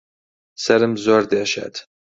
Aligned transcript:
سەرم 0.63 0.93
زۆر 1.05 1.23
دێشێت 1.31 1.75